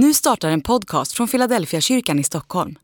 [0.00, 2.78] Nu startar en podcast från Philadelphia kyrkan i Stockholm.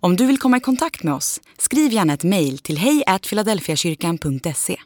[0.00, 4.76] Om du vill komma i kontakt med oss, skriv gärna ett mejl till hejfiladelfiakyrkan.se.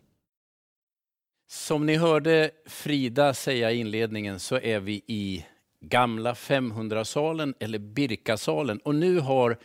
[1.51, 5.47] Som ni hörde Frida säga i inledningen så är vi i
[5.81, 9.59] gamla 500-salen eller Birkasalen och nu har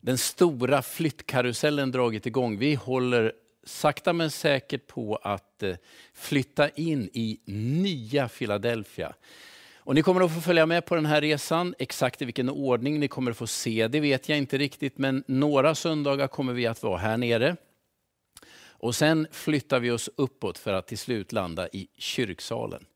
[0.00, 2.58] den stora flyttkarusellen dragit igång.
[2.58, 3.32] Vi håller
[3.64, 5.74] sakta men säkert på att eh,
[6.14, 7.40] flytta in i
[7.82, 9.14] nya Philadelphia.
[9.86, 11.74] Och ni kommer att få följa med på den här resan.
[11.78, 15.24] Exakt i vilken ordning ni kommer att få se det vet jag inte riktigt, men
[15.26, 17.56] några söndagar kommer vi att vara här nere.
[18.66, 22.86] Och sen flyttar vi oss uppåt för att till slut landa i kyrksalen.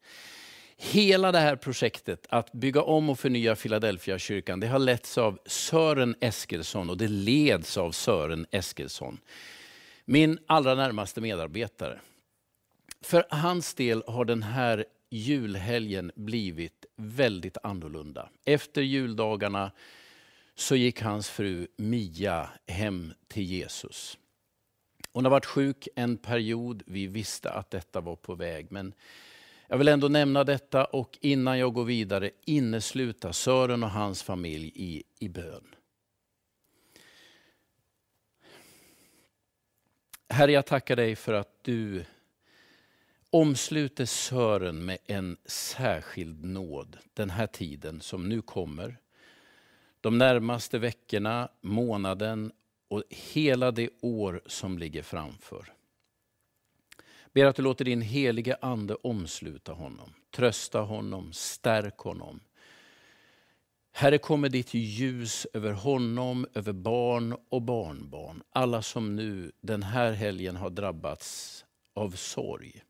[0.76, 5.38] Hela det här projektet att bygga om och förnya Philadelphia kyrkan, det har letts av
[5.46, 9.18] Sören Eskilsson och det leds av Sören Eskilsson.
[10.04, 12.00] Min allra närmaste medarbetare.
[13.00, 18.30] För hans del har den här julhelgen blivit väldigt annorlunda.
[18.44, 19.72] Efter juldagarna
[20.54, 24.18] så gick hans fru Mia hem till Jesus.
[25.12, 28.72] Hon har varit sjuk en period, vi visste att detta var på väg.
[28.72, 28.94] Men
[29.68, 34.72] jag vill ändå nämna detta och innan jag går vidare innesluta Sören och hans familj
[34.74, 35.74] i, i bön.
[40.28, 42.04] Herre, jag tackar dig för att du
[43.30, 48.96] omsluter Sören med en särskild nåd den här tiden som nu kommer.
[50.00, 52.52] De närmaste veckorna, månaden
[52.88, 55.72] och hela det år som ligger framför.
[57.32, 62.40] Ber att du låter din helige Ande omsluta honom, trösta honom, stärk honom.
[63.92, 68.42] Herre, kommer ditt ljus över honom, över barn och barnbarn.
[68.50, 71.64] Alla som nu den här helgen har drabbats
[71.94, 72.82] av sorg.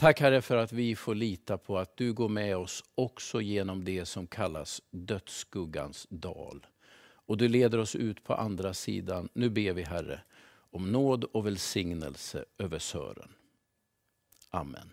[0.00, 3.84] Tack Herre för att vi får lita på att du går med oss också genom
[3.84, 6.66] det som kallas dödsskuggans dal.
[7.00, 9.28] Och du leder oss ut på andra sidan.
[9.32, 13.34] Nu ber vi Herre om nåd och välsignelse över Sören.
[14.50, 14.92] Amen.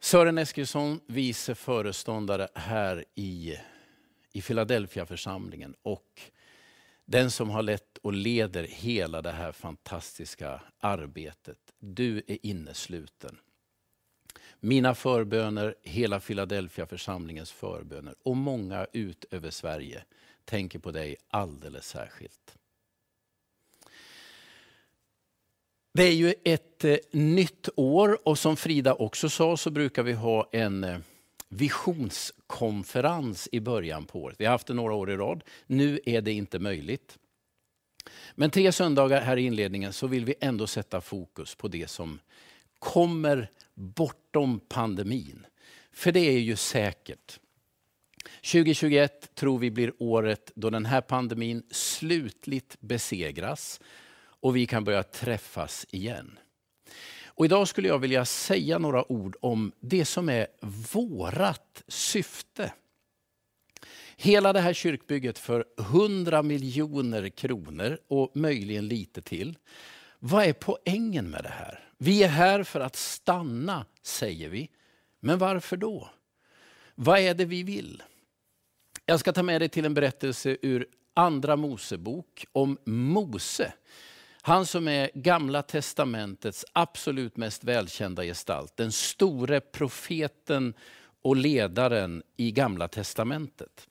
[0.00, 3.56] Sören Eskilsson, vice föreståndare här i,
[4.32, 6.20] i Philadelphia församlingen och
[7.04, 11.58] den som har lett och leder hela det här fantastiska arbetet.
[11.78, 13.38] Du är innesluten.
[14.60, 20.04] Mina förböner, hela Philadelphia församlingens förböner och många ut över Sverige
[20.44, 22.56] tänker på dig alldeles särskilt.
[25.94, 30.12] Det är ju ett eh, nytt år och som Frida också sa så brukar vi
[30.12, 30.98] ha en eh,
[31.52, 34.36] visionskonferens i början på året.
[34.38, 35.44] Vi har haft det några år i rad.
[35.66, 37.18] Nu är det inte möjligt.
[38.34, 42.20] Men tre söndagar här i inledningen så vill vi ändå sätta fokus på det som
[42.78, 45.46] kommer bortom pandemin.
[45.92, 47.40] För det är ju säkert.
[48.52, 53.80] 2021 tror vi blir året då den här pandemin slutligt besegras
[54.24, 56.38] och vi kan börja träffas igen.
[57.34, 60.46] Och idag skulle jag vilja säga några ord om det som är
[60.92, 62.72] vårat syfte.
[64.16, 69.58] Hela det här kyrkbygget för 100 miljoner kronor och möjligen lite till.
[70.18, 71.88] Vad är poängen med det här?
[71.98, 74.70] Vi är här för att stanna, säger vi.
[75.20, 76.10] Men varför då?
[76.94, 78.02] Vad är det vi vill?
[79.06, 83.72] Jag ska ta med dig till en berättelse ur Andra Mosebok om Mose.
[84.44, 88.76] Han som är Gamla testamentets absolut mest välkända gestalt.
[88.76, 90.74] Den store profeten
[91.22, 93.88] och ledaren i Gamla testamentet.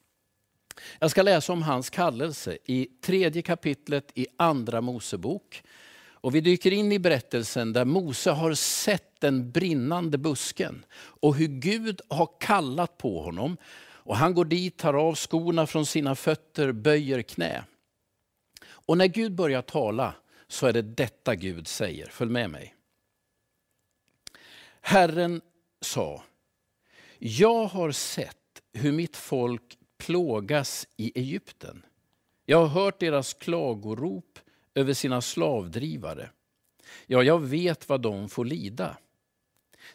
[1.00, 5.64] Jag ska läsa om hans kallelse i tredje kapitlet i Andra Mosebok.
[6.10, 11.48] Och vi dyker in i berättelsen där Mose har sett den brinnande busken och hur
[11.48, 13.58] Gud har kallat på honom.
[14.04, 17.64] Och Han går dit, tar av skorna från sina fötter, böjer knä.
[18.70, 20.14] Och när Gud börjar tala
[20.52, 22.08] så är det detta Gud säger.
[22.08, 22.76] Följ med mig.
[24.82, 25.42] Herren
[25.82, 26.24] sa,
[27.20, 31.86] jag har sett hur mitt folk plågas i Egypten.
[32.46, 34.40] Jag har hört deras klagorop
[34.76, 36.30] över sina slavdrivare.
[37.08, 38.98] Ja, jag vet vad de får lida.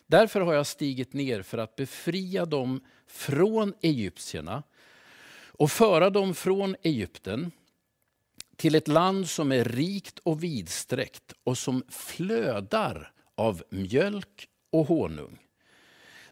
[0.06, 4.62] Därför har jag stigit ner för att befria dem från egyptierna
[5.46, 7.52] och föra dem från Egypten
[8.56, 15.38] till ett land som är rikt och vidsträckt och som flödar av mjölk och honung.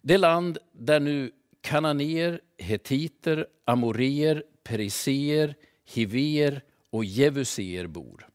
[0.03, 5.55] Det land där nu kananéer, hetiter, amoreer, periseer,
[5.85, 8.29] hiver och jevuséer bor.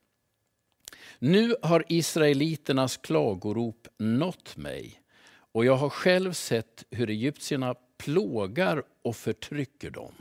[1.20, 5.02] Nu har israeliternas klagorop nått mig
[5.52, 10.14] Och jag har själv sett hur egyptierna plågar och förtrycker dem.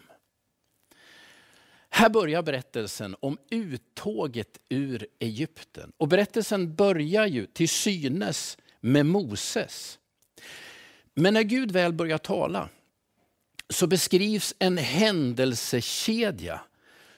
[1.98, 5.92] Här börjar berättelsen om uttåget ur Egypten.
[5.96, 9.98] Och berättelsen börjar ju till synes med Moses.
[11.14, 12.68] Men när Gud väl börjar tala
[13.68, 16.60] så beskrivs en händelsekedja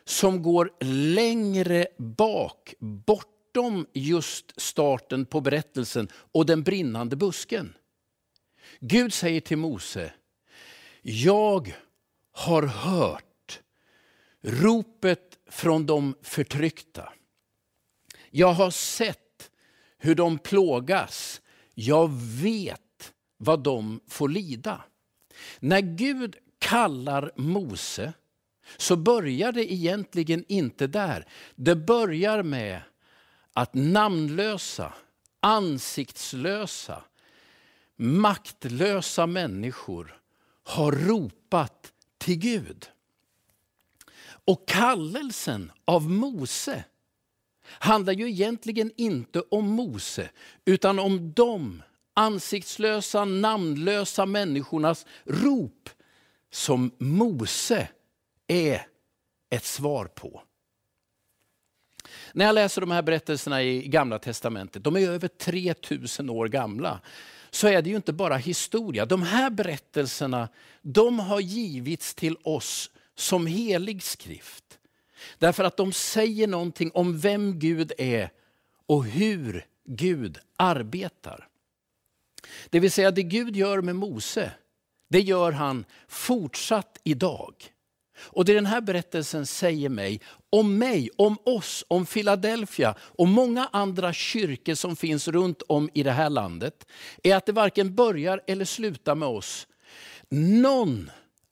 [0.05, 0.73] som går
[1.15, 7.75] längre bak, bortom just starten på berättelsen och den brinnande busken.
[8.81, 10.13] Gud säger till Mose,
[11.03, 11.75] jag
[12.33, 13.25] har hört
[14.43, 17.13] ropet från de förtryckta.
[18.31, 19.51] Jag har sett
[19.99, 21.41] hur de plågas.
[21.75, 22.11] Jag
[22.43, 24.85] vet vad de får lida.
[25.61, 28.13] När Gud kallar Mose
[28.77, 31.29] så börjar det egentligen inte där.
[31.55, 32.83] Det börjar med
[33.53, 34.95] att namnlösa,
[35.41, 37.03] ansiktslösa,
[37.97, 40.21] maktlösa människor
[40.65, 42.89] har ropat till Gud.
[44.51, 46.85] Och kallelsen av Mose
[47.67, 50.31] handlar ju egentligen inte om Mose,
[50.65, 51.83] utan om de
[52.15, 55.91] ansiktslösa, namnlösa människornas rop
[56.53, 57.89] som Mose
[58.47, 58.87] är
[59.51, 60.43] ett svar på.
[62.33, 67.01] När jag läser de här berättelserna i Gamla Testamentet, de är över 3000 år gamla,
[67.51, 69.07] så är det ju inte bara historia.
[69.07, 70.49] De här berättelserna,
[70.83, 74.79] de har givits till oss som helig skrift.
[75.39, 78.31] Därför att de säger någonting om vem Gud är
[78.87, 81.49] och hur Gud arbetar.
[82.71, 84.53] Det vill säga det Gud gör med Mose,
[85.09, 87.55] det gör han fortsatt idag.
[88.23, 90.21] Och det den här berättelsen säger mig,
[90.51, 96.03] om mig, om oss, om Philadelphia och många andra kyrkor som finns runt om i
[96.03, 96.87] det här landet,
[97.23, 99.67] är att det varken börjar eller slutar med oss.
[100.29, 101.11] Någon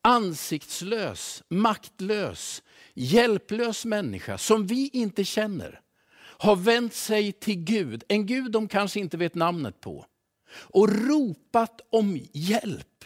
[0.09, 2.63] ansiktslös, maktlös,
[2.95, 5.81] hjälplös människa som vi inte känner
[6.17, 10.07] har vänt sig till Gud, en Gud de kanske inte vet namnet på,
[10.51, 13.05] och ropat om hjälp.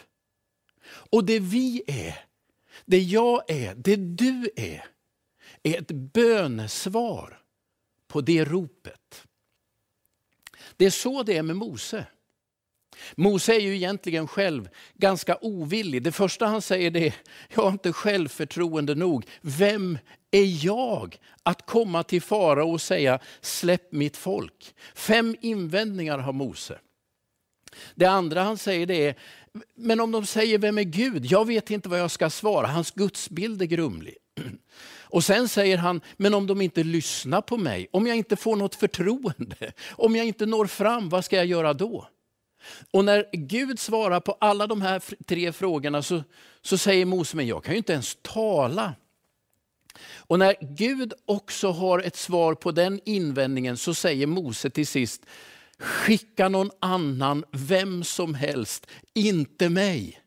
[0.85, 2.25] Och det vi är,
[2.85, 4.85] det jag är, det du är,
[5.63, 7.41] är ett bönesvar
[8.07, 9.23] på det ropet.
[10.77, 12.05] Det är så det är med Mose.
[13.15, 16.03] Mose är ju egentligen själv ganska ovillig.
[16.03, 17.13] Det första han säger är,
[17.55, 19.25] jag har inte självförtroende nog.
[19.41, 19.97] Vem
[20.31, 24.75] är jag att komma till fara och säga, släpp mitt folk?
[24.95, 26.79] Fem invändningar har Mose.
[27.95, 29.15] Det andra han säger det är,
[29.75, 31.25] men om de säger vem är Gud?
[31.25, 32.67] Jag vet inte vad jag ska svara.
[32.67, 34.15] Hans gudsbild är grumlig.
[35.13, 38.55] Och sen säger han, men om de inte lyssnar på mig, om jag inte får
[38.55, 42.07] något förtroende, om jag inte når fram, vad ska jag göra då?
[42.91, 46.23] Och när Gud svarar på alla de här tre frågorna så,
[46.61, 48.93] så säger Mose, men jag kan ju inte ens tala.
[50.15, 55.25] Och när Gud också har ett svar på den invändningen så säger Mose till sist,
[55.79, 60.19] skicka någon annan, vem som helst, inte mig.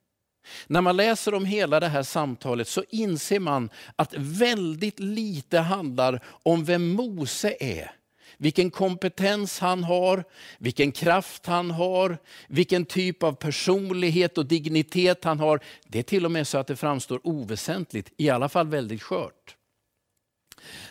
[0.66, 6.24] När man läser om hela det här samtalet så inser man att väldigt lite handlar
[6.24, 7.92] om vem Mose är.
[8.36, 10.24] Vilken kompetens han har,
[10.58, 12.18] vilken kraft han har,
[12.48, 15.60] vilken typ av personlighet och dignitet han har.
[15.86, 19.56] Det är till och med så att det framstår oväsentligt, i alla fall väldigt skört.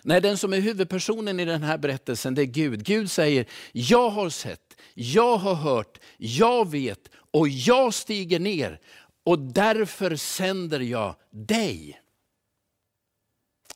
[0.01, 2.85] Nej, den som är huvudpersonen i den här berättelsen det är Gud.
[2.85, 8.79] Gud säger, jag har sett, jag har hört, jag vet och jag stiger ner
[9.23, 12.01] och därför sänder jag dig.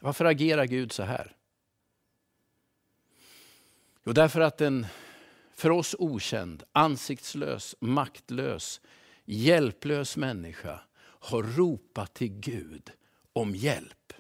[0.02, 1.36] Varför agerar Gud så här?
[4.10, 4.88] Jo, därför att en
[5.56, 8.82] för oss okänd, ansiktslös, maktlös,
[9.26, 12.92] hjälplös människa har ropat till Gud
[13.34, 14.14] om hjälp.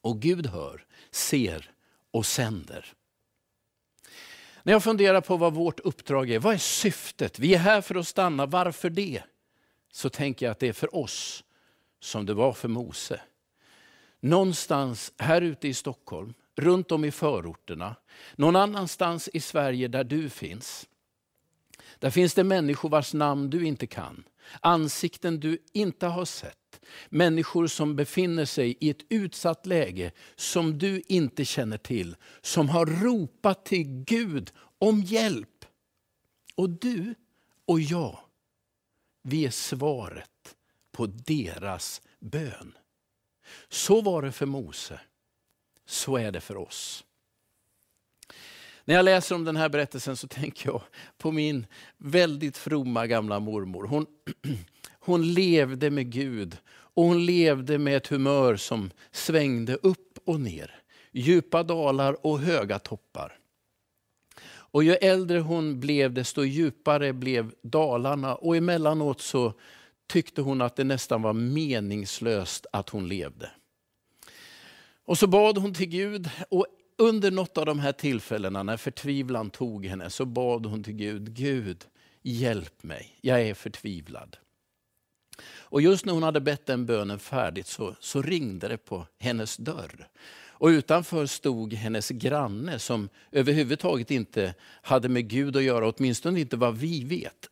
[0.00, 1.70] Och Gud hör, ser
[2.10, 2.92] och sänder.
[4.62, 7.38] När jag funderar på vad vårt uppdrag är, vad är syftet?
[7.38, 9.22] Vi är här för att stanna, varför det?
[9.92, 11.44] Så tänker jag att det är för oss
[12.00, 13.20] som det var för Mose.
[14.20, 17.96] Någonstans här ute i Stockholm, runt om i förorterna,
[18.36, 20.88] någon annanstans i Sverige där du finns.
[21.98, 24.24] Där finns det människor vars namn du inte kan,
[24.60, 26.56] ansikten du inte har sett.
[27.08, 32.16] Människor som befinner sig i ett utsatt läge som du inte känner till.
[32.40, 35.64] Som har ropat till Gud om hjälp.
[36.54, 37.14] Och du
[37.66, 38.18] och jag,
[39.22, 40.56] vi är svaret
[40.92, 42.78] på deras bön.
[43.68, 45.00] Så var det för Mose.
[45.90, 47.04] Så är det för oss.
[48.84, 50.82] När jag läser om den här berättelsen så tänker jag
[51.18, 51.66] på min
[51.98, 53.86] väldigt fromma gamla mormor.
[53.86, 54.06] Hon,
[55.00, 60.74] hon levde med Gud och hon levde med ett humör som svängde upp och ner.
[61.12, 63.38] Djupa dalar och höga toppar.
[64.46, 68.34] Och ju äldre hon blev, desto djupare blev dalarna.
[68.34, 69.54] Och emellanåt så
[70.06, 73.50] tyckte hon att det nästan var meningslöst att hon levde.
[75.10, 76.66] Och så bad hon till Gud och
[76.98, 81.34] under något av de här tillfällena när förtvivlan tog henne så bad hon till Gud,
[81.34, 81.84] Gud
[82.22, 84.36] hjälp mig, jag är förtvivlad.
[85.42, 89.56] Och just när hon hade bett den bönen färdigt så, så ringde det på hennes
[89.56, 90.08] dörr.
[90.48, 96.56] Och utanför stod hennes granne som överhuvudtaget inte hade med Gud att göra, åtminstone inte
[96.56, 97.50] vad vi vet.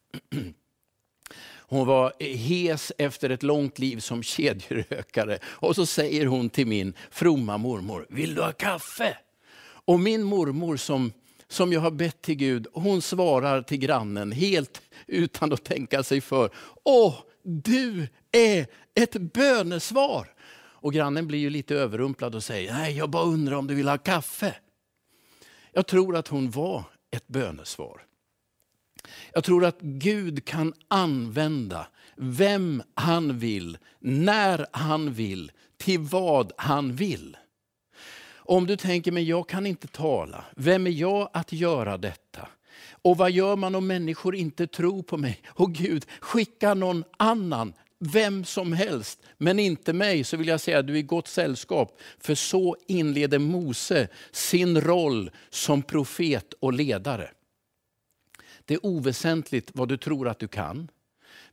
[1.69, 5.39] Hon var hes efter ett långt liv som kedjerökare.
[5.45, 9.19] Och så säger hon till min fromma mormor, vill du ha kaffe?
[9.65, 11.13] Och min mormor som,
[11.49, 16.21] som jag har bett till Gud, hon svarar till grannen helt utan att tänka sig
[16.21, 16.51] för.
[16.85, 20.35] Åh, du är ett bönesvar!
[20.81, 23.89] Och grannen blir ju lite överrumplad och säger, nej jag bara undrar om du vill
[23.89, 24.55] ha kaffe.
[25.73, 28.08] Jag tror att hon var ett bönesvar.
[29.33, 31.87] Jag tror att Gud kan använda
[32.17, 37.37] vem han vill, när han vill, till vad han vill.
[38.37, 42.49] Om du tänker, men jag kan inte tala, vem är jag att göra detta?
[43.03, 45.43] Och vad gör man om människor inte tror på mig?
[45.49, 50.79] Och Gud, skicka någon annan, vem som helst, men inte mig, så vill jag säga
[50.79, 52.01] att du är i gott sällskap.
[52.21, 57.31] För så inleder Mose sin roll som profet och ledare.
[58.69, 60.89] Det är oväsentligt vad du tror att du kan,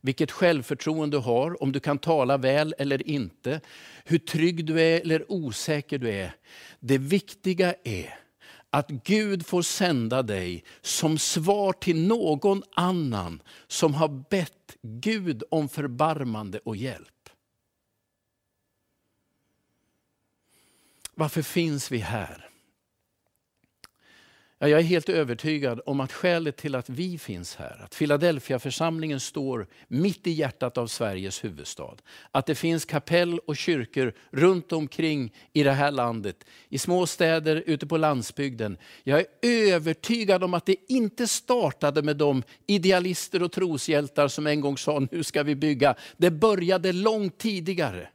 [0.00, 3.60] vilket självförtroende du har, om du kan tala väl eller inte,
[4.04, 6.34] hur trygg du är eller osäker du är.
[6.80, 8.18] Det viktiga är
[8.70, 15.68] att Gud får sända dig som svar till någon annan som har bett Gud om
[15.68, 17.28] förbarmande och hjälp.
[21.14, 22.45] Varför finns vi här?
[24.58, 29.20] Ja, jag är helt övertygad om att skälet till att vi finns här, att Philadelphia-församlingen
[29.20, 31.96] står mitt i hjärtat av Sveriges huvudstad,
[32.30, 37.62] att det finns kapell och kyrkor runt omkring i det här landet, i små städer,
[37.66, 38.78] ute på landsbygden.
[39.02, 44.60] Jag är övertygad om att det inte startade med de idealister och troshjältar som en
[44.60, 45.94] gång sa, nu ska vi bygga.
[46.16, 48.08] Det började långt tidigare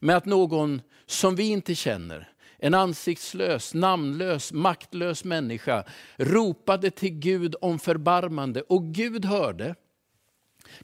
[0.00, 2.28] med att någon som vi inte känner,
[2.66, 5.84] en ansiktslös, namnlös, maktlös människa
[6.16, 8.62] ropade till Gud om förbarmande.
[8.62, 9.74] Och Gud hörde,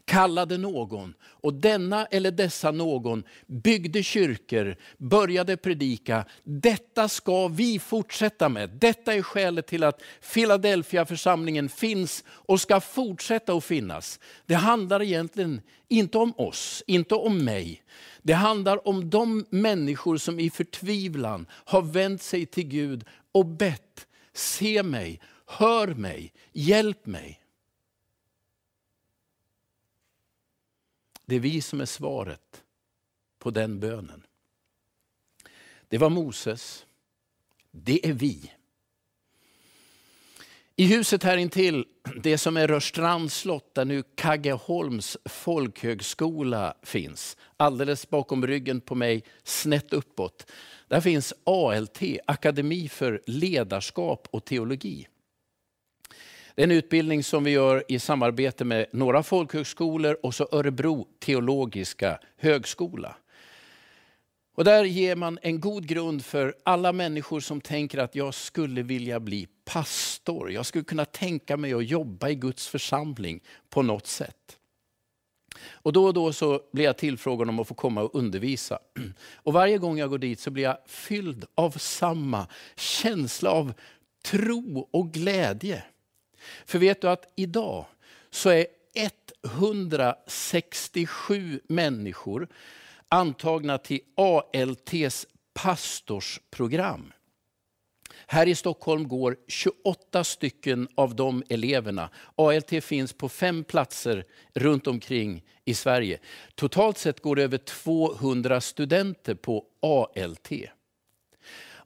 [0.04, 6.24] kallade någon och denna eller dessa någon byggde kyrkor, började predika.
[6.44, 8.70] Detta ska vi fortsätta med.
[8.70, 10.02] Detta är skälet till att
[10.34, 14.20] Philadelphia-församlingen finns och ska fortsätta att finnas.
[14.46, 17.82] Det handlar egentligen inte om oss, inte om mig.
[18.22, 24.06] Det handlar om de människor som i förtvivlan har vänt sig till Gud och bett,
[24.32, 27.41] se mig, hör mig, hjälp mig.
[31.26, 32.62] Det är vi som är svaret
[33.38, 34.26] på den bönen.
[35.88, 36.86] Det var Moses,
[37.70, 38.52] det är vi.
[40.76, 41.84] I huset här intill,
[42.22, 49.24] det som är Rörstrands slott, där nu Kaggeholms folkhögskola finns, alldeles bakom ryggen på mig,
[49.42, 50.50] snett uppåt.
[50.88, 55.08] Där finns ALT, Akademi för ledarskap och teologi.
[56.54, 61.08] Det är en utbildning som vi gör i samarbete med några folkhögskolor och så Örebro
[61.18, 63.16] teologiska högskola.
[64.54, 68.82] Och där ger man en god grund för alla människor som tänker att jag skulle
[68.82, 70.52] vilja bli pastor.
[70.52, 73.40] Jag skulle kunna tänka mig att jobba i Guds församling
[73.70, 74.58] på något sätt.
[75.70, 78.78] Och då och då så blir jag tillfrågad om att få komma och undervisa.
[79.36, 83.72] Och varje gång jag går dit så blir jag fylld av samma känsla av
[84.24, 85.82] tro och glädje.
[86.64, 87.84] För vet du att idag
[88.30, 88.66] så är
[89.44, 92.48] 167 människor
[93.08, 97.12] antagna till ALTs pastorsprogram.
[98.26, 102.10] Här i Stockholm går 28 stycken av de eleverna.
[102.36, 106.18] ALT finns på fem platser runt omkring i Sverige.
[106.54, 110.52] Totalt sett går det över 200 studenter på ALT.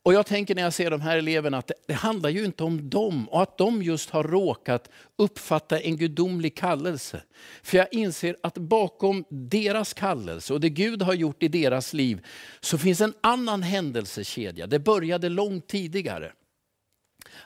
[0.07, 2.65] Och jag tänker när jag ser de här eleverna att det, det, handlar ju inte
[2.65, 7.23] om dem och att de just har råkat uppfatta en gudomlig kallelse.
[7.63, 12.27] För jag inser att bakom deras kallelse och det Gud har gjort i deras liv
[12.61, 14.67] så finns en annan händelsekedja.
[14.67, 16.33] Det började långt tidigare.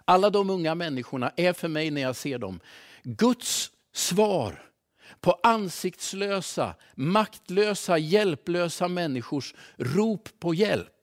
[0.05, 2.61] Alla de unga människorna är för mig när jag ser dem
[3.03, 4.63] Guds svar
[5.21, 11.00] på ansiktslösa, maktlösa, hjälplösa människors rop på hjälp.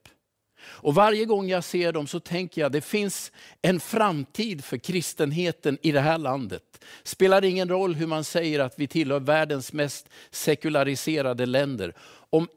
[0.60, 5.78] Och varje gång jag ser dem så tänker jag det finns en framtid för kristenheten
[5.82, 6.84] i det här landet.
[7.02, 11.94] Spelar ingen roll hur man säger att vi tillhör världens mest sekulariserade länder.
[12.30, 12.48] Om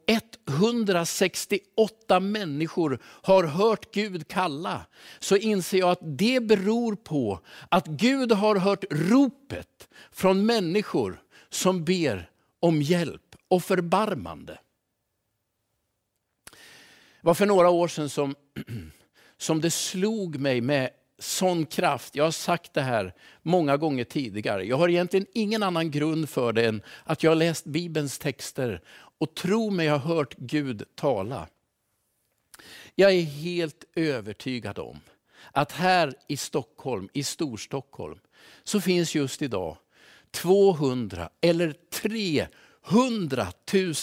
[0.48, 4.86] 168 människor har hört Gud kalla,
[5.18, 11.84] så inser jag att det beror på att Gud har hört ropet från människor som
[11.84, 12.30] ber
[12.60, 14.58] om hjälp och förbarmande.
[17.22, 18.34] Det var för några år sedan som,
[19.36, 22.16] som det slog mig med sån kraft.
[22.16, 24.64] Jag har sagt det här många gånger tidigare.
[24.64, 28.82] Jag har egentligen ingen annan grund för det än att jag har läst Bibelns texter
[29.18, 31.48] och tro mig jag har hört Gud tala.
[32.94, 35.00] Jag är helt övertygad om
[35.52, 38.18] att här i Stockholm, i Storstockholm,
[38.64, 39.76] så finns just idag
[40.30, 43.46] 200 eller 300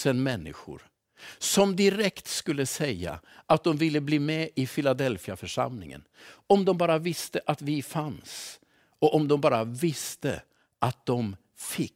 [0.06, 0.89] 000 människor
[1.38, 6.04] som direkt skulle säga att de ville bli med i Philadelphia-församlingen.
[6.48, 8.60] Om de bara visste att vi fanns
[9.00, 10.42] och om de bara visste
[10.80, 11.94] att de fick.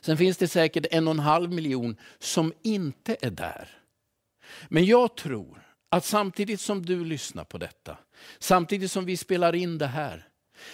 [0.00, 3.68] Sen finns det säkert en och en halv miljon som inte är där.
[4.68, 7.98] Men jag tror att samtidigt som du lyssnar på detta,
[8.38, 10.28] samtidigt som vi spelar in det här,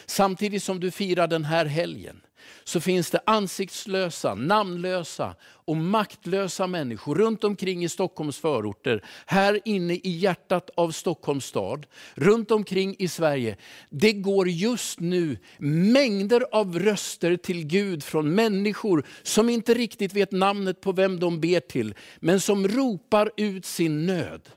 [0.06, 2.20] samtidigt som du firar den här helgen,
[2.64, 9.94] så finns det ansiktslösa, namnlösa och maktlösa människor runt omkring i Stockholms förorter, här inne
[9.94, 13.56] i hjärtat av Stockholms stad, runt omkring i Sverige.
[13.90, 20.32] Det går just nu mängder av röster till Gud från människor som inte riktigt vet
[20.32, 24.48] namnet på vem de ber till, men som ropar ut sin nöd.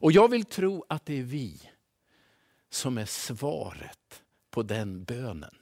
[0.00, 1.60] Och jag vill tro att det är vi
[2.70, 5.54] som är svaret på den bönen.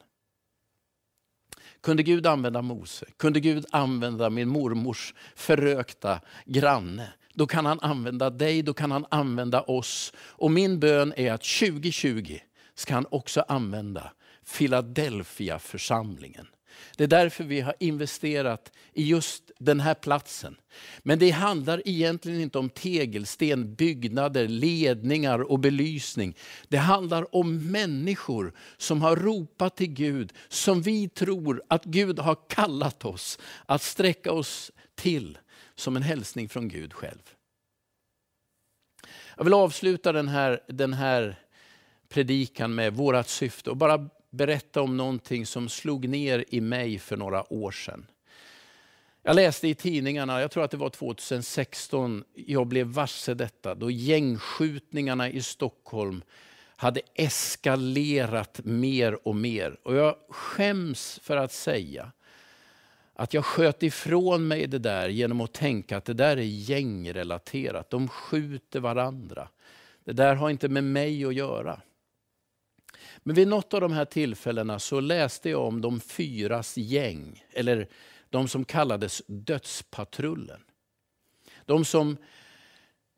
[1.81, 8.31] Kunde Gud använda Mose, kunde Gud använda min mormors förökta granne, då kan han använda
[8.31, 10.13] dig, då kan han använda oss.
[10.19, 12.39] Och min bön är att 2020
[12.75, 14.13] ska han också använda
[14.59, 16.47] Philadelphia församlingen.
[16.97, 20.57] Det är därför vi har investerat i just den här platsen.
[20.99, 26.37] Men det handlar egentligen inte om tegelsten, byggnader, ledningar och belysning.
[26.69, 32.37] Det handlar om människor som har ropat till Gud, som vi tror att Gud har
[32.49, 35.39] kallat oss att sträcka oss till
[35.75, 37.35] som en hälsning från Gud själv.
[39.37, 41.39] Jag vill avsluta den här, den här
[42.09, 47.17] predikan med vårt syfte och bara berätta om någonting som slog ner i mig för
[47.17, 48.07] några år sedan.
[49.23, 53.91] Jag läste i tidningarna, jag tror att det var 2016, jag blev varse detta, då
[53.91, 56.23] gängskjutningarna i Stockholm
[56.77, 59.77] hade eskalerat mer och mer.
[59.83, 62.13] Och jag skäms för att säga
[63.15, 67.91] att jag sköt ifrån mig det där genom att tänka att det där är gängrelaterat.
[67.91, 69.49] De skjuter varandra.
[70.05, 71.81] Det där har inte med mig att göra.
[73.27, 77.89] Men vid något av de här tillfällena så läste jag om de fyras gäng, eller
[78.31, 80.61] de som kallades Dödspatrullen.
[81.65, 82.17] De som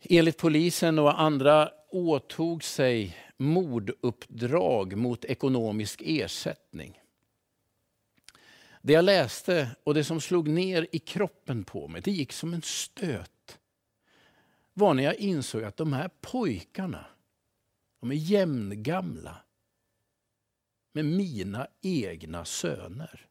[0.01, 7.01] enligt polisen och andra åtog sig morduppdrag mot ekonomisk ersättning.
[8.83, 12.55] Det jag läste och det som slog ner i kroppen på mig, det gick som
[12.55, 13.59] en stöt,
[14.75, 17.07] var när jag insåg att de här pojkarna,
[18.01, 19.45] de är jämngamla
[20.99, 23.27] med mina egna söner.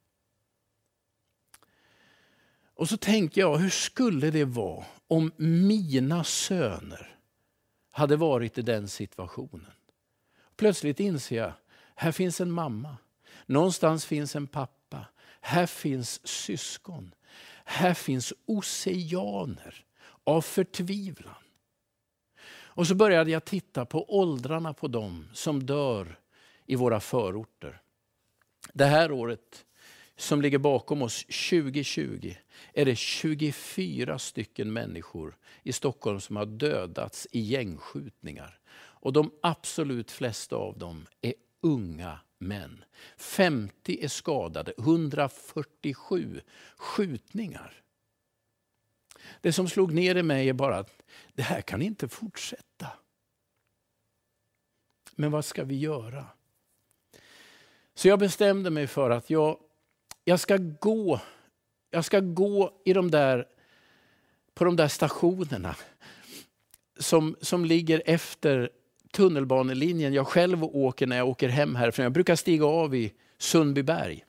[2.76, 7.16] Och så tänker jag, hur skulle det vara om mina söner
[7.92, 9.72] hade varit i den situationen?
[10.56, 11.54] Plötsligt inser jag,
[11.96, 12.98] här finns en mamma.
[13.46, 15.06] Någonstans finns en pappa.
[15.42, 17.16] Här finns syskon.
[17.66, 19.86] Här finns oceaner
[20.24, 21.44] av förtvivlan.
[22.50, 26.20] Och så började jag titta på åldrarna på dem som dör
[26.68, 27.82] i våra förorter.
[28.74, 29.66] Det här året
[30.16, 32.34] som ligger bakom oss, 2020,
[32.74, 38.60] är det 24 stycken människor i Stockholm som har dödats i gängskjutningar.
[39.00, 42.84] Och de absolut flesta av dem är unga män.
[43.18, 46.42] 50 är skadade, 147
[46.78, 47.84] skjutningar.
[49.42, 51.04] Det som slog ner i mig är bara att
[51.34, 52.88] det här kan inte fortsätta.
[55.16, 56.26] Men vad ska vi göra?
[57.98, 59.58] Så jag bestämde mig för att jag,
[60.24, 61.20] jag, ska, gå,
[61.90, 63.46] jag ska gå i de där,
[64.54, 65.76] på de där stationerna
[67.00, 68.70] som, som ligger efter
[69.12, 72.04] tunnelbanelinjen jag själv åker när jag åker hem härifrån.
[72.04, 74.26] Jag brukar stiga av i Sundbyberg.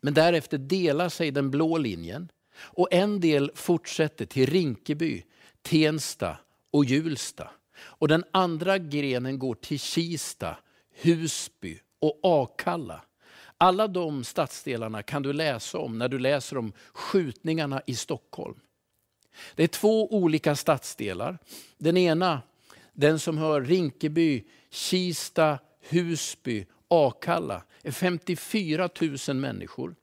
[0.00, 5.24] Men därefter delar sig den blå linjen och en del fortsätter till Rinkeby,
[5.62, 6.38] Tensta
[6.70, 7.50] och Hjulsta.
[7.78, 10.56] Och den andra grenen går till Kista,
[11.02, 13.00] Husby och Akalla.
[13.58, 18.60] Alla de stadsdelarna kan du läsa om när du läser om skjutningarna i Stockholm.
[19.54, 21.38] Det är två olika stadsdelar.
[21.78, 22.42] Den ena,
[22.92, 28.88] den som hör Rinkeby, Kista, Husby, Akalla, är 54
[29.28, 29.94] 000 människor.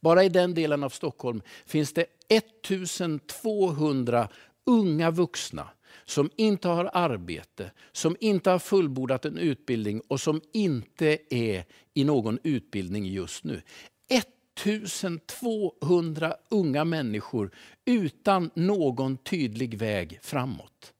[0.00, 4.28] Bara i den delen av Stockholm finns det 1200
[4.66, 5.68] unga vuxna
[6.12, 12.04] som inte har arbete, som inte har fullbordat en utbildning och som inte är i
[12.04, 13.62] någon utbildning just nu.
[14.08, 17.50] 1200 unga människor
[17.84, 20.92] utan någon tydlig väg framåt.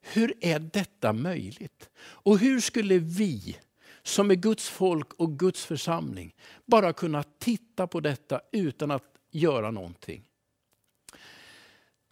[0.00, 1.90] Hur är detta möjligt?
[1.98, 3.56] Och hur skulle vi
[4.02, 9.70] som är Guds folk och Guds församling bara kunna titta på detta utan att göra
[9.70, 10.28] någonting?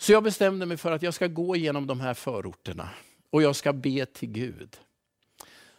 [0.02, 2.90] Så jag bestämde mig för att jag ska gå igenom de här förorterna
[3.30, 4.76] och jag ska be till Gud.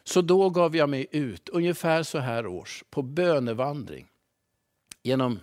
[0.04, 4.08] Så då gav jag mig ut, ungefär så här års, på bönevandring.
[5.02, 5.40] Genom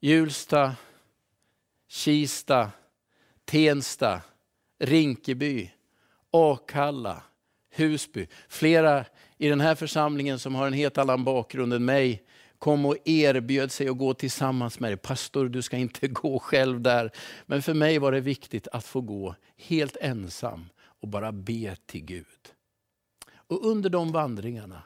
[0.00, 0.76] Hjulsta,
[1.88, 2.70] Kista,
[3.44, 4.20] Tensta,
[4.78, 5.70] Rinkeby,
[6.30, 7.22] Akalla,
[7.70, 8.26] Husby.
[8.48, 9.04] Flera
[9.38, 12.25] i den här församlingen som har en helt annan bakgrund än mig
[12.66, 14.96] kom och erbjöd sig att gå tillsammans med dig.
[14.96, 17.10] Pastor, du ska inte gå själv där.
[17.46, 22.04] Men för mig var det viktigt att få gå helt ensam och bara be till
[22.04, 22.54] Gud.
[23.28, 24.82] Och under de vandringarna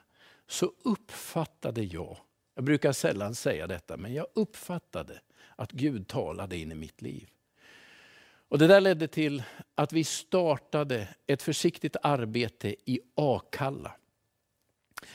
[0.48, 2.16] så uppfattade jag,
[2.54, 5.20] jag brukar sällan säga detta, men jag uppfattade
[5.56, 7.28] att Gud talade in i mitt liv.
[8.48, 9.42] Och Det där ledde till
[9.74, 13.92] att vi startade ett försiktigt arbete i Akalla.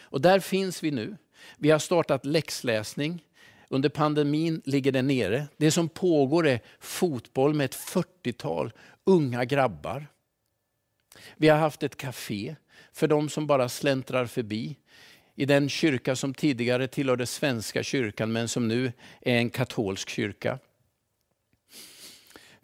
[0.01, 1.17] Och där finns vi nu.
[1.57, 3.23] Vi har startat läxläsning.
[3.69, 5.47] Under pandemin ligger det nere.
[5.57, 8.71] Det som pågår är fotboll med ett 40-tal
[9.03, 10.07] unga grabbar.
[11.37, 12.55] Vi har haft ett café
[12.93, 14.75] för de som bara släntrar förbi.
[15.35, 20.59] I den kyrka som tidigare tillhörde Svenska kyrkan men som nu är en katolsk kyrka.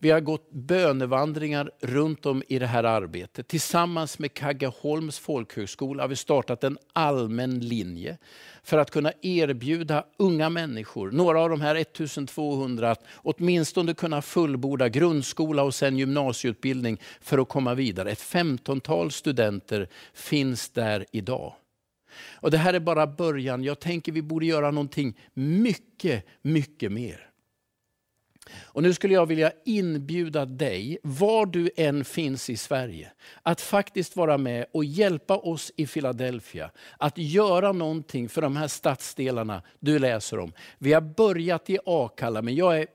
[0.03, 3.47] Vi har gått bönevandringar runt om i det här arbetet.
[3.47, 8.17] Tillsammans med Kaggeholms folkhögskola har vi startat en allmän linje
[8.63, 14.89] för att kunna erbjuda unga människor, några av de här 1200, att åtminstone kunna fullborda
[14.89, 18.11] grundskola och sen gymnasieutbildning för att komma vidare.
[18.11, 21.53] Ett femtontal studenter finns där idag.
[22.33, 23.63] Och Det här är bara början.
[23.63, 27.30] Jag tänker vi borde göra någonting mycket, mycket mer.
[28.49, 33.11] Och nu skulle jag vilja inbjuda dig, var du än finns i Sverige,
[33.43, 38.67] att faktiskt vara med och hjälpa oss i Philadelphia att göra någonting för de här
[38.67, 40.53] stadsdelarna du läser om.
[40.77, 42.87] Vi har börjat i Akalla, men jag är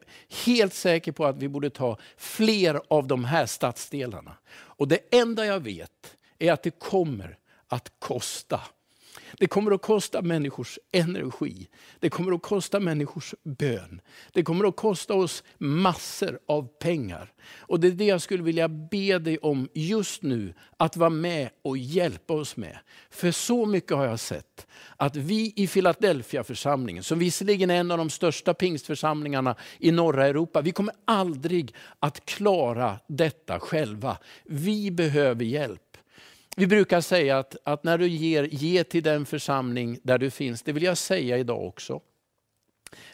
[0.44, 4.36] helt säker på att vi borde ta fler av de här stadsdelarna.
[4.52, 8.60] Och det enda jag vet är att det kommer att kosta.
[9.38, 11.68] Det kommer att kosta människors energi.
[12.00, 14.00] Det kommer att kosta människors bön.
[14.32, 17.32] Det kommer att kosta oss massor av pengar.
[17.58, 21.50] Och Det är det jag skulle vilja be dig om just nu, att vara med
[21.62, 22.78] och hjälpa oss med.
[23.10, 27.90] För så mycket har jag sett, att vi i Philadelphia församlingen, som visserligen är en
[27.90, 34.18] av de största pingstförsamlingarna i norra Europa, vi kommer aldrig att klara detta själva.
[34.44, 35.85] Vi behöver hjälp.
[36.58, 40.62] Vi brukar säga att, att när du ger, ge till den församling där du finns.
[40.62, 42.00] Det vill jag säga idag också.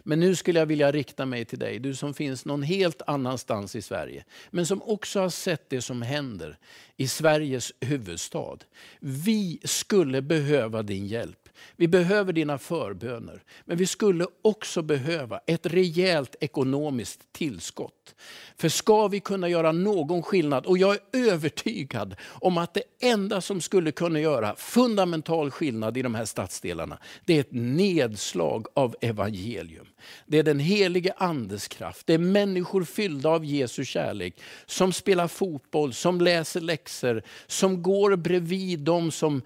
[0.00, 3.76] Men nu skulle jag vilja rikta mig till dig, du som finns någon helt annanstans
[3.76, 4.24] i Sverige.
[4.50, 6.58] Men som också har sett det som händer
[6.96, 8.58] i Sveriges huvudstad.
[9.00, 11.41] Vi skulle behöva din hjälp.
[11.76, 13.42] Vi behöver dina förböner.
[13.64, 18.14] Men vi skulle också behöva ett rejält ekonomiskt tillskott.
[18.56, 23.40] För ska vi kunna göra någon skillnad, och jag är övertygad om att det enda
[23.40, 28.96] som skulle kunna göra fundamental skillnad i de här stadsdelarna, det är ett nedslag av
[29.00, 29.86] evangelium.
[30.26, 32.06] Det är den helige andes kraft.
[32.06, 38.16] Det är människor fyllda av Jesu kärlek, som spelar fotboll, som läser läxor, som går
[38.16, 39.42] bredvid de som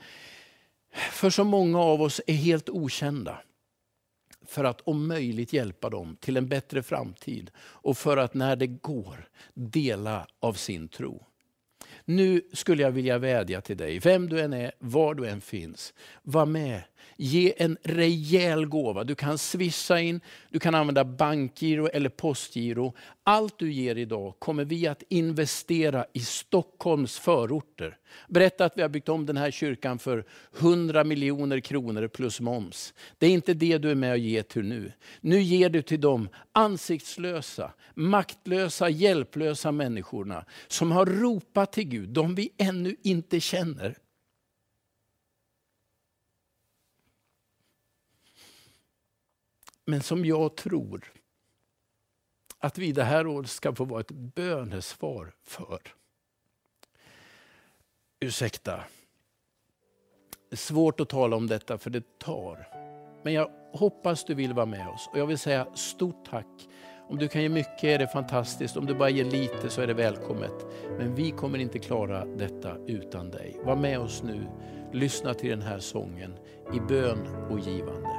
[0.97, 3.39] för så många av oss är helt okända.
[4.47, 8.67] För att om möjligt hjälpa dem till en bättre framtid och för att när det
[8.67, 11.27] går dela av sin tro.
[12.05, 15.95] Nu skulle jag vilja vädja till dig, vem du än är, var du än finns.
[16.23, 16.83] Var med,
[17.17, 19.05] ge en rejäl gåva.
[19.05, 22.95] Du kan swissa in, du kan använda bankgiro eller postgiro.
[23.29, 27.99] Allt du ger idag kommer vi att investera i Stockholms förorter.
[28.29, 30.25] Berätta att vi har byggt om den här kyrkan för
[30.59, 32.95] 100 miljoner kronor plus moms.
[33.19, 34.93] Det är inte det du är med och ger till nu.
[35.21, 42.35] Nu ger du till de ansiktslösa, maktlösa, hjälplösa människorna som har ropat till Gud, de
[42.35, 43.99] vi ännu inte känner.
[49.85, 51.13] Men som jag tror
[52.59, 55.81] att vi det här året ska få vara ett bönesvar för.
[58.21, 58.85] Ursäkta,
[60.51, 62.69] det är svårt att tala om detta för det tar.
[63.23, 66.69] Men jag hoppas du vill vara med oss och jag vill säga stort tack.
[67.09, 69.87] Om du kan ge mycket är det fantastiskt, om du bara ger lite så är
[69.87, 70.67] det välkommet.
[70.99, 73.57] Men vi kommer inte klara detta utan dig.
[73.65, 74.47] Var med oss nu,
[74.93, 76.39] lyssna till den här sången
[76.75, 78.16] i bön och givande.